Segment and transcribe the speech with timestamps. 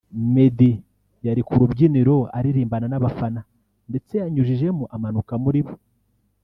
[0.33, 0.71] Meddy
[1.27, 3.39] yari ku rubyiniro aririmbana n’abafana
[3.89, 5.73] ndetse yanyujijemo amanuka muri bo